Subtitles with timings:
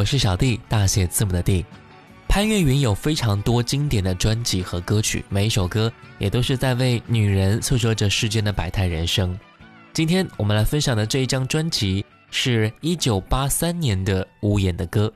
[0.00, 1.62] 我是小弟，大写字母的弟。
[2.26, 9.38] 潘越云有非常多经典的专辑和歌曲，每一首歌也都是在为女人诉说着世间的百态人生。
[9.92, 15.12] 今天我们来分享的这一张专辑是一九八三年的《无言的歌》。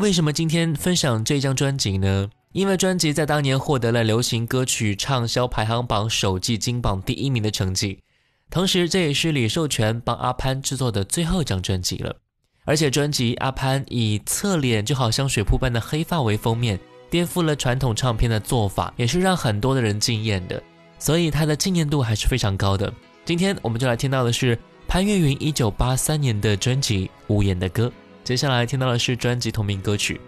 [0.00, 2.30] 为什么今天分享这张专辑呢？
[2.52, 7.98] 因为专辑在当年获得了流行歌曲畅销排行榜首季金榜第一名的成绩，
[8.48, 12.14] 同时这也是李寿全帮阿潘制作的最后一张专辑了。
[12.64, 16.78] 而且专辑阿潘以侧脸就好像水瀑般的黑发为封面，
[17.10, 20.62] 颠覆了传统唱片的做法，也是让很多的人惊艳的，
[20.98, 22.92] 所以他的纪念度还是非常高的。
[23.24, 24.58] 今天我们就来听到的是
[24.88, 27.86] 潘越云一九八三年的专辑《无言的歌》，
[28.22, 30.20] 接下来听到的是专辑同名歌曲。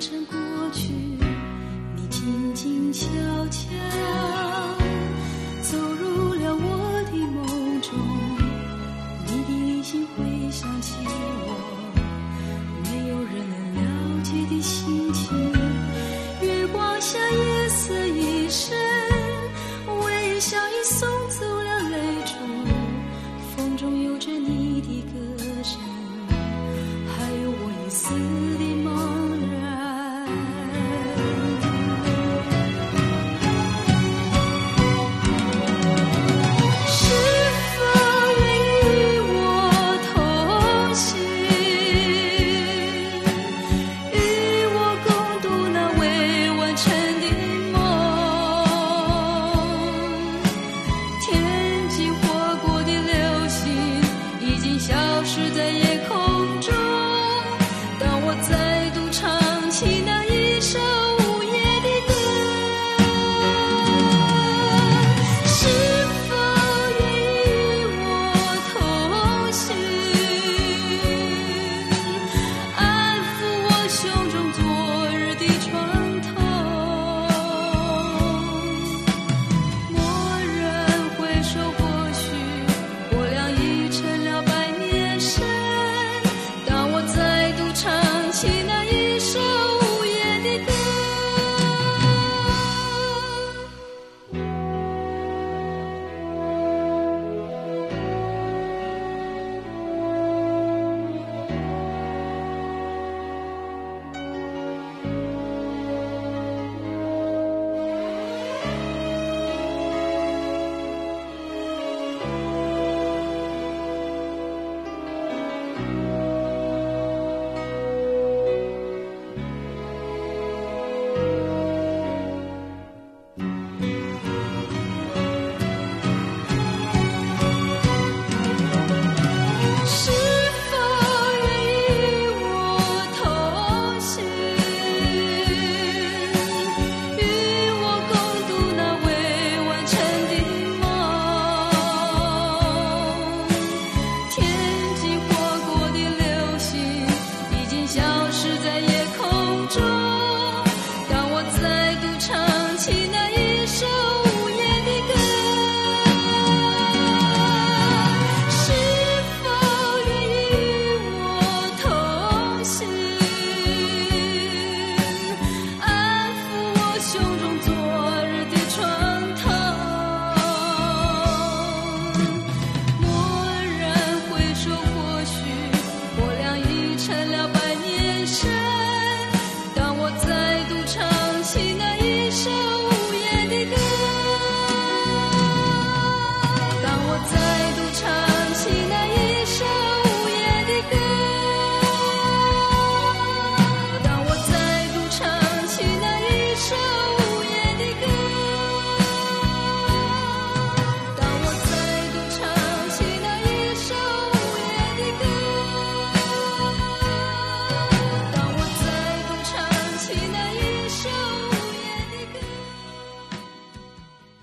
[0.00, 0.34] 成过
[0.72, 0.94] 去，
[1.94, 3.04] 你静静悄
[3.50, 3.60] 悄
[5.60, 7.92] 走入了我的梦中，
[9.26, 11.48] 你的离心会想起我
[12.82, 15.52] 没有人能了解的心情，
[16.40, 18.29] 月光下夜色也。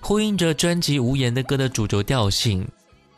[0.08, 2.66] 呼应着专辑《无言的歌》的主轴调性。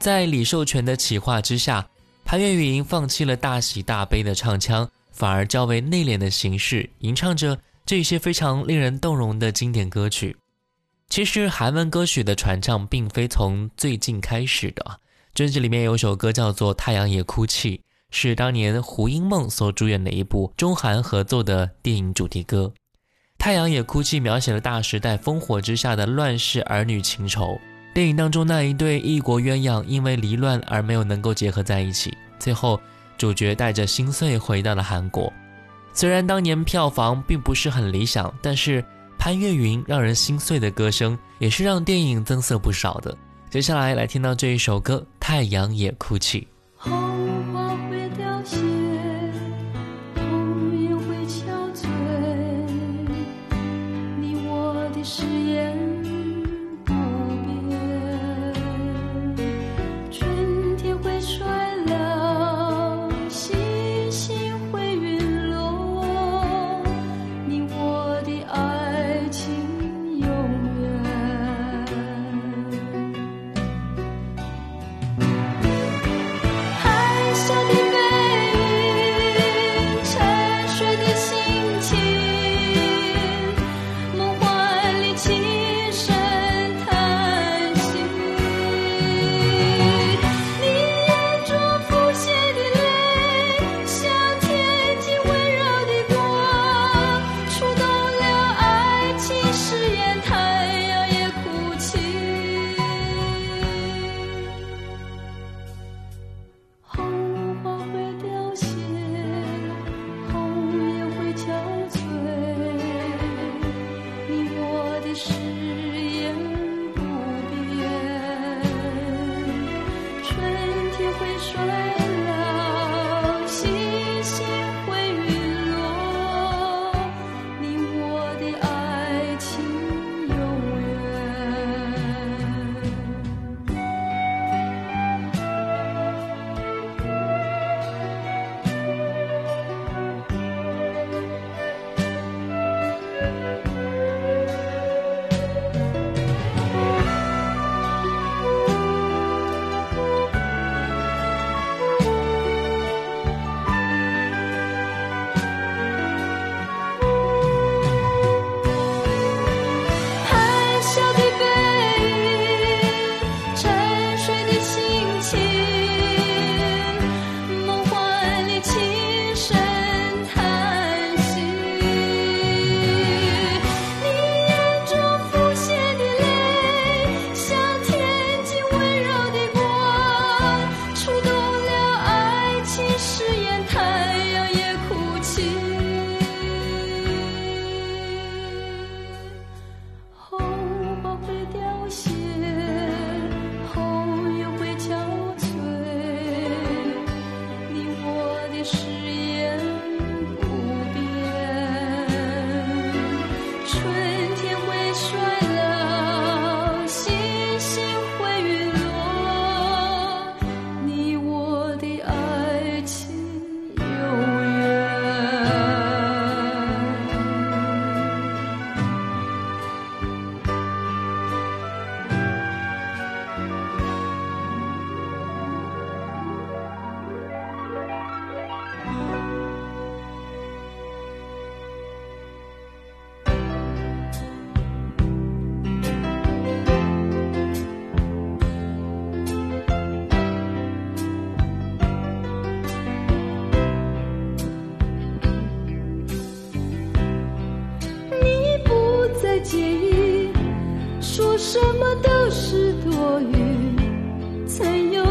[0.00, 1.88] 在李寿全的企划之下，
[2.24, 7.56] 潘越云放弃了大喜大悲的唱腔，反而较为内敛的形式吟唱着
[7.86, 10.36] 这些非常令人动容的经典歌曲。
[11.08, 14.98] 其实韩文歌曲的传唱并非从最近开始的，
[15.32, 17.76] 专辑里面有首歌叫做《太阳也哭泣》，
[18.10, 22.72] 是当年胡因梦所主演的一部中韩合作的电影主题歌。
[23.40, 27.58] 《太阳也哭泣》描写了大时代烽火之下的乱世儿女情仇。
[27.94, 32.78] 电影当中那一对异国鸳鸯因为离乱而没有能够结合在一起，最后
[33.18, 35.32] 主角带着心碎回到了韩国。
[35.92, 38.84] 虽然当年票房并不是很理想，但是。
[39.22, 43.14] 潘越云让人心碎的歌声，也是让电影增色不少的。
[43.50, 46.48] 接下来来听到这一首歌，《太阳也哭泣》。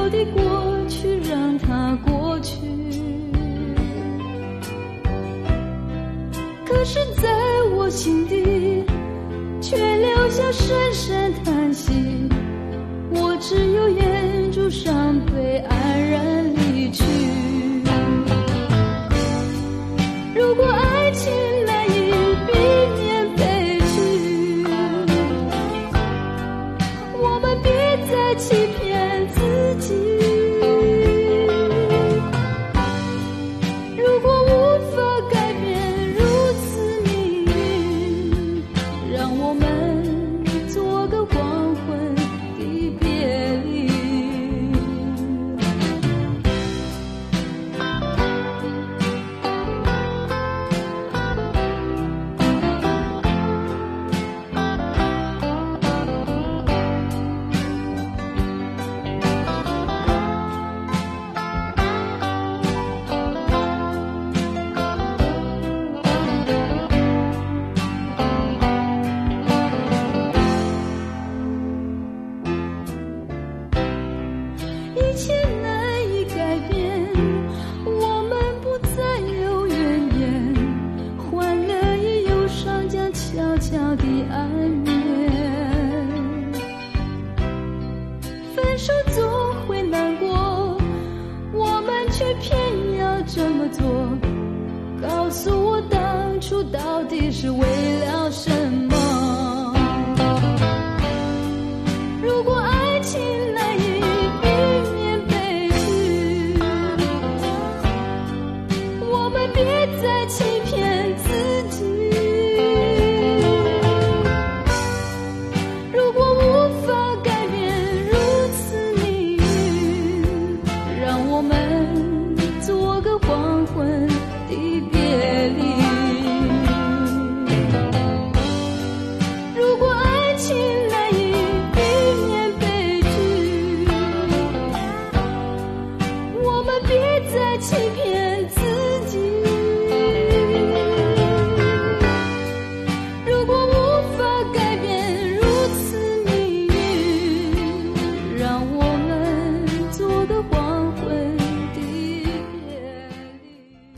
[0.10, 0.42] 的过
[0.88, 2.56] 去让它过去。
[6.66, 7.30] 可是在
[7.76, 8.84] 我心底
[9.62, 11.94] 却留下深深叹息
[13.12, 17.04] 我只有掩住伤悲黯然离去。
[20.36, 20.89] 如果爱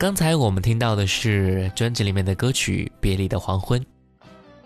[0.02, 3.80] 刚才我们听到的是专辑里面的歌曲《别离的黄昏》。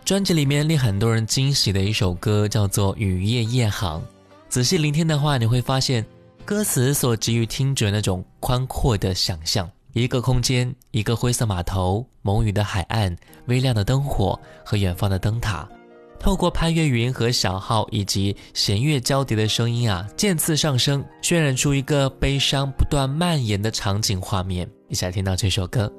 [0.02, 4.00] 专辑里面令很多人惊喜的一首歌叫做《雨夜夜航》。
[4.48, 6.02] 仔细聆听的话，你会发现
[6.46, 13.14] 歌词所给予听者那种宽阔的想象：一个空间，一个灰色码头，蒙雨的海岸，
[13.44, 15.68] 微亮的灯火和远方的灯塔。
[16.18, 24.66] 透过潘越云和小号以及弦乐交叠的声音啊，渐次上升，渲染出一个悲伤不断蔓延的场景画面。
[24.88, 25.92] 一起来听到这首歌。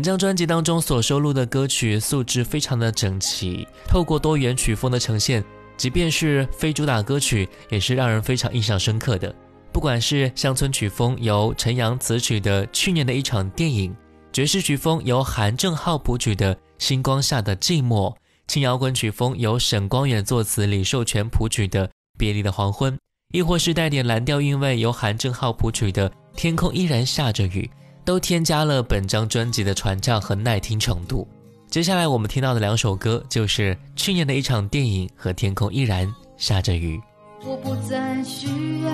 [0.00, 5.44] 整张专辑当中所收录的歌曲素质非常的整齐，透过多元曲风的呈现，
[5.76, 9.30] 即便是非主打歌曲，也是让人非常印象深刻的。
[9.70, 13.92] 不管是乡村曲风由陈扬词曲的《去年的一场电影》，
[14.32, 18.10] 爵士曲风由韩正浩谱曲的《星光下的寂寞》，
[18.46, 21.86] 轻摇滚曲风由沈光远作词、李寿全谱曲的
[22.18, 22.94] 《别离的黄昏》，
[23.34, 27.70] 亦或是带点蓝调韵味由韩正浩谱曲的《天空依然下着雨》。
[28.04, 31.26] 都添加了本张专辑的传唱和耐听程度。
[31.68, 36.98] 接下来我们听到的两首歌就是去年的一场电影和《天空依然下着雨》。
[37.46, 38.90] 我不再需要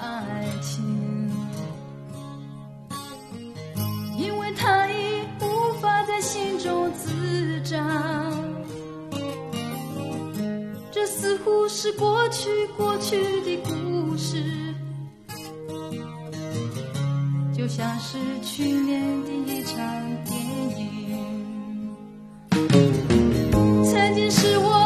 [0.00, 1.30] 爱情，
[4.18, 8.32] 因为它已无法在心中滋长。
[10.90, 14.42] 这似乎是过去过去的故事。
[17.52, 19.76] 就像是去年的一场
[20.24, 20.34] 电
[20.78, 21.92] 影。
[23.84, 24.81] 曾经是我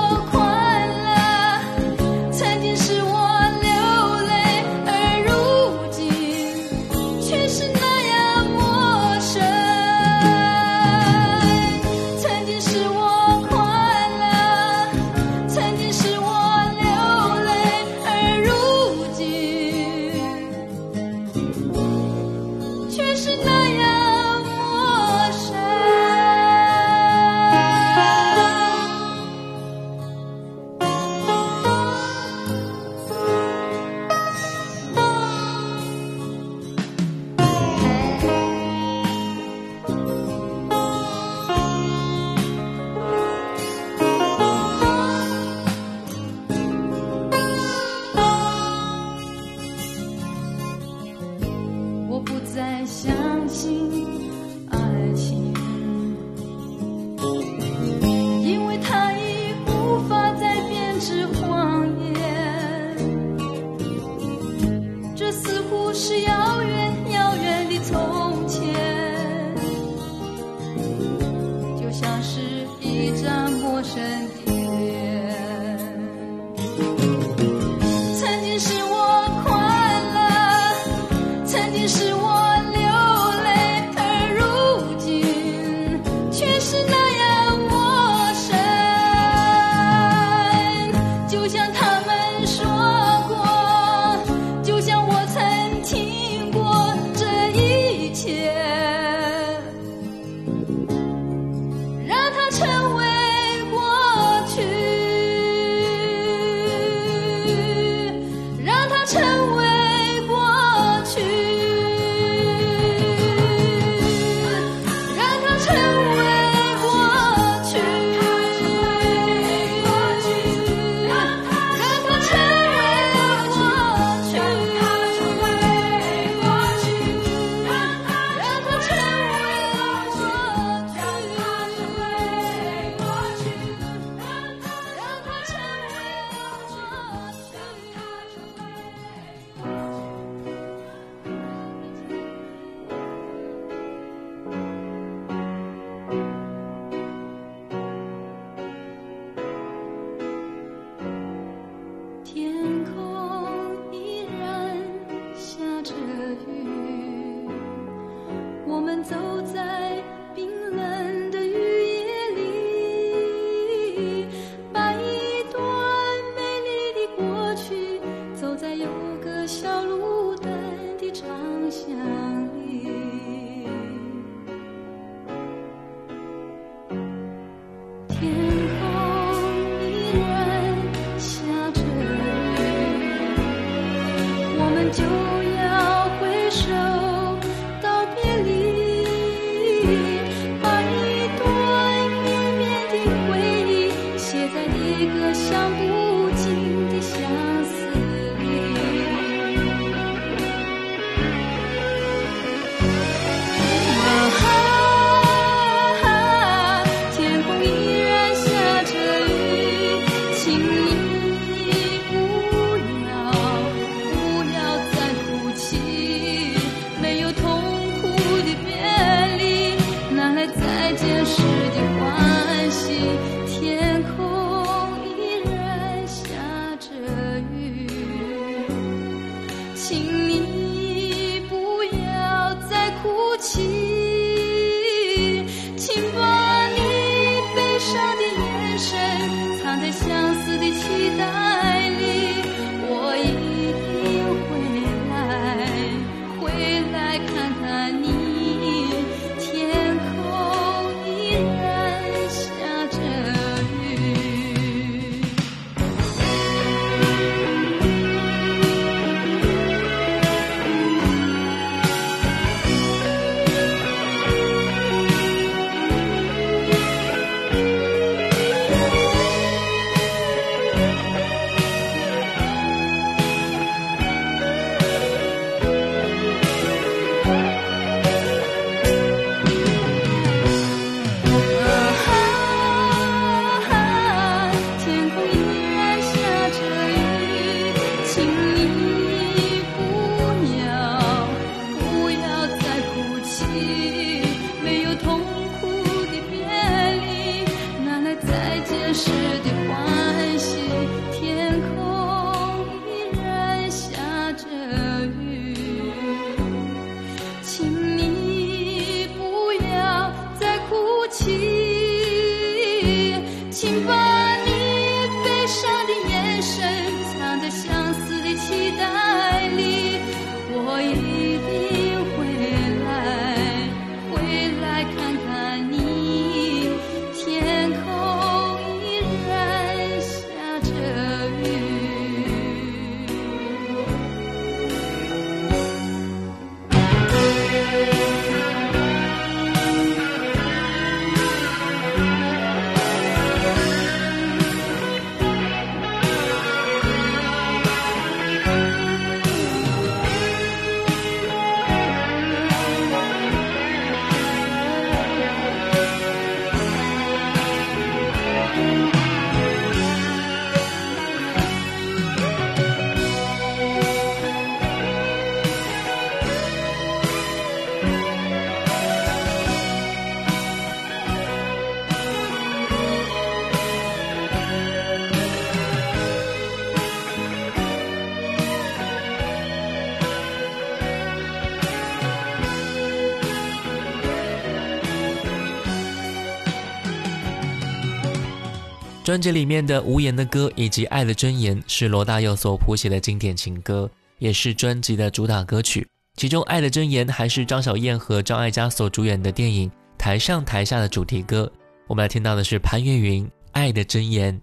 [389.17, 395.89] 专辑里面的《无言的歌》以及《爱的箴言》是罗大佑所谱写的经典情歌，也是专辑的主打歌曲。
[396.19, 401.51] 其中，《爱的箴言》还是张小燕和张艾嘉所主演的电影《台上台下》的主题歌。
[401.87, 404.35] 我们来听到的是潘越云《爱的箴言》。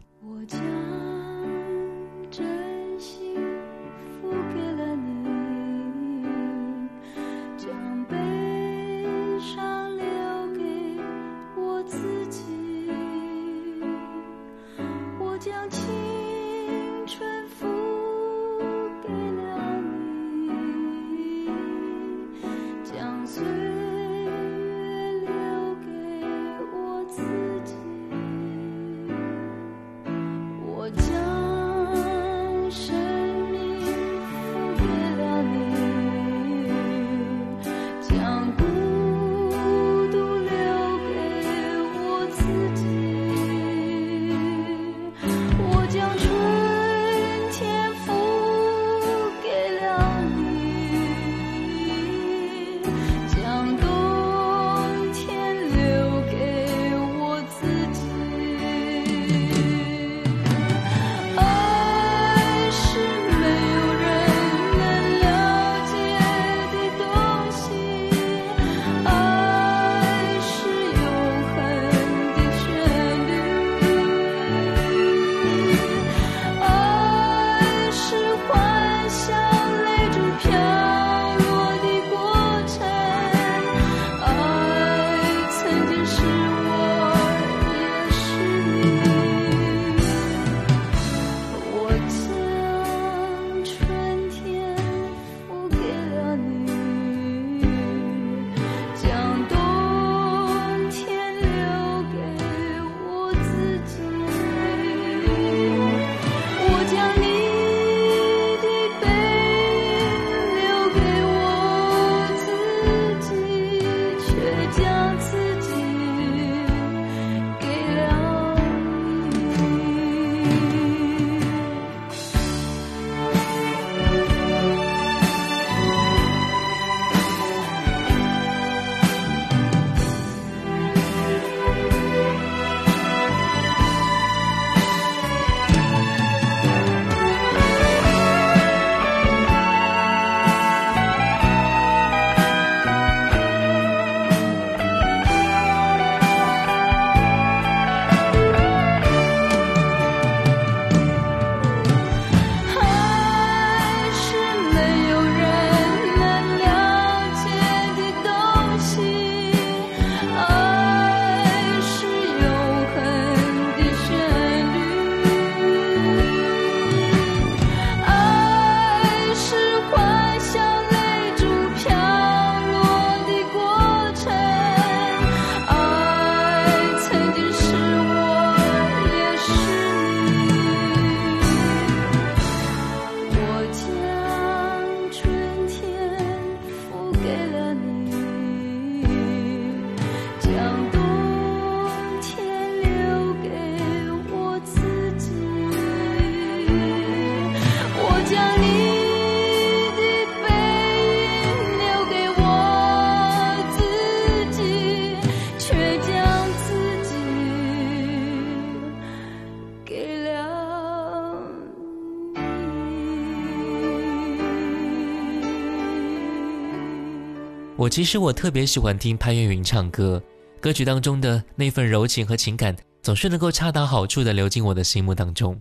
[217.83, 220.23] 我其实我特别喜欢听潘越云唱歌，
[220.61, 225.59] 歌曲当中的那份柔情和情感，总是能够恰到好处的流进我的心目当中。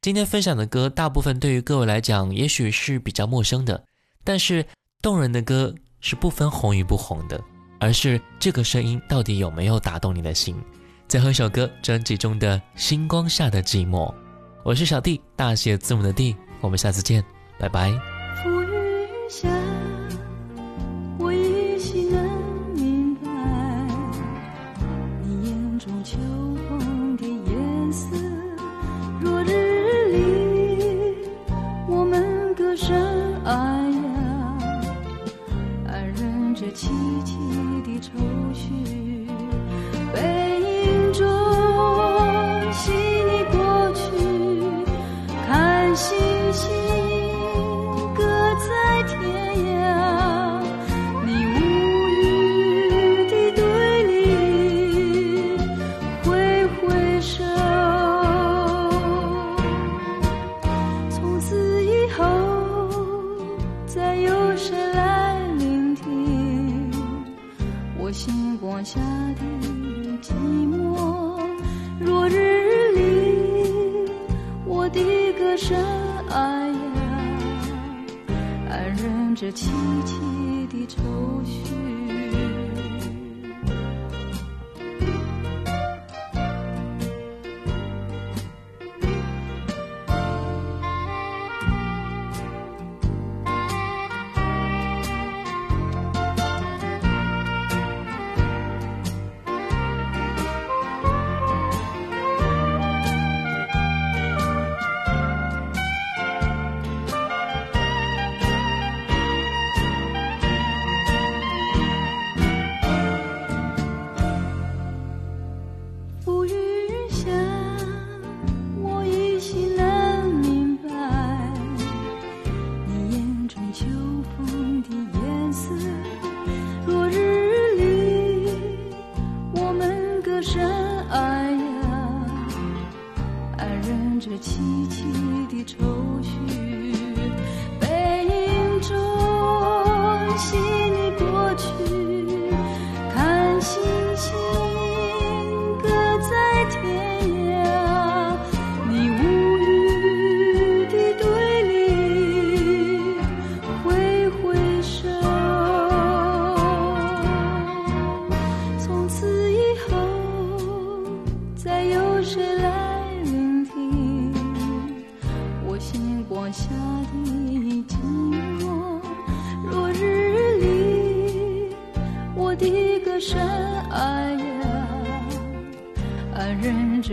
[0.00, 3.82] 今天分享的歌，大部分对于各位来讲，也许是比较陌生的，
[4.22, 4.64] 但是
[5.02, 7.42] 动人的歌是不分红与不红的，
[7.80, 10.54] 而是这个声音到底有没有打动你的心。
[11.08, 14.08] 最后一首歌，专辑中的《星光下的寂寞》，
[14.62, 17.24] 我是小弟，大写字母的弟，我们下次见，
[17.58, 17.92] 拜拜。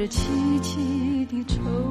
[0.01, 1.90] 这凄凄的愁。